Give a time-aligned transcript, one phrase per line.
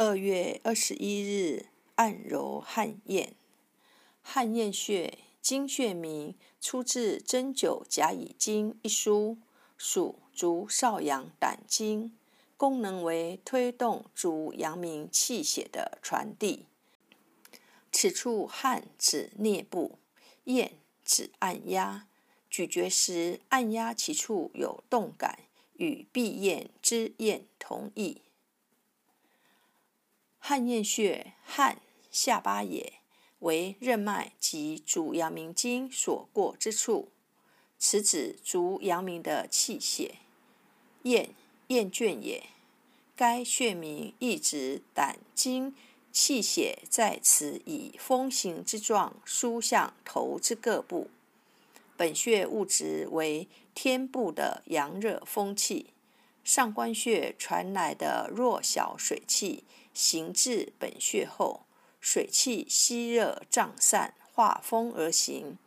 [0.00, 3.34] 二月二十一日，按揉汗验。
[4.22, 9.38] 汗验穴，经穴名，出自《针灸甲乙经》一书，
[9.76, 12.16] 属足少阳胆经，
[12.56, 16.66] 功能为推动足阳明气血的传递。
[17.90, 19.98] 此处汗指颞部，
[20.44, 20.74] 验
[21.04, 22.06] 指按压，
[22.48, 25.40] 咀嚼时按压其处有动感，
[25.72, 28.22] 与闭咽之咽同义。
[30.48, 31.78] 汗验穴，汗
[32.10, 32.94] 下巴也，
[33.40, 37.10] 为任脉及足阳明经所过之处，
[37.78, 40.14] 此指足阳明的气血。
[41.02, 41.34] 厌，
[41.66, 42.44] 厌倦也，
[43.14, 45.76] 该穴名意指胆经
[46.10, 51.10] 气血在此以风行之状输向头之各部。
[51.98, 55.90] 本穴物质为天部的阳热风气，
[56.48, 59.64] 上关穴传来的弱小水气。
[59.92, 61.66] 行至本穴后，
[62.00, 65.58] 水气吸热胀散，化风而行，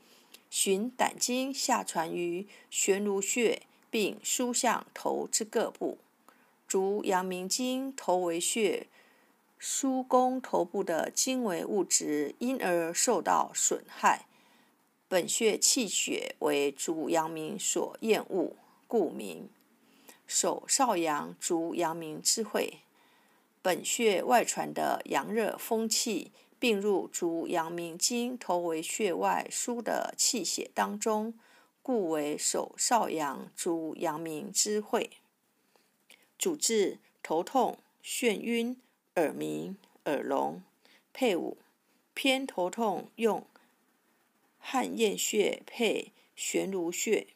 [0.50, 3.62] 循胆经下传于悬颅穴，
[3.92, 6.00] 并输向头之各部。
[6.68, 8.88] 足阳明经头为穴，
[9.60, 14.26] 输攻头部的经纬物质因而受到损害。
[15.08, 18.56] 本穴气血为足阳明所厌恶，
[18.88, 19.48] 故名。
[20.34, 22.80] 手少阳足阳明之会。
[23.62, 31.38] 本穴外传的阳热风气，并入足阳明经头为穴外输的气血当中，
[31.84, 35.10] 故为手少阳足阳明之会。
[36.38, 38.82] 主治头痛、眩晕、
[39.16, 40.64] 耳鸣、耳聋。
[41.12, 41.58] 配伍
[42.14, 43.46] 偏头痛用
[44.58, 47.28] 汗验穴配悬颅穴。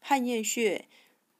[0.00, 0.86] 汗验穴。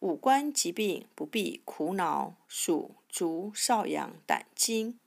[0.00, 4.98] 五官疾病不必苦恼，属足少阳胆经，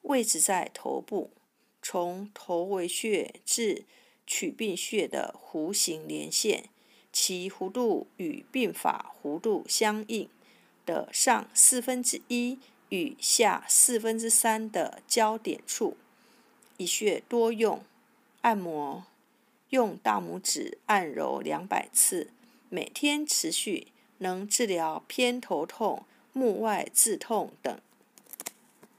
[0.00, 1.30] 位置在头部，
[1.82, 3.84] 从头为穴至
[4.26, 6.70] 曲髌穴的弧形连线，
[7.12, 10.30] 其弧度与髌法弧度相应
[10.86, 15.98] 的上四分之一与下四分之三的交点处，
[16.78, 17.84] 一穴多用
[18.40, 19.04] 按摩，
[19.68, 22.30] 用大拇指按揉两百次，
[22.70, 23.88] 每天持续。
[24.18, 27.78] 能治疗偏头痛、目外眦痛等。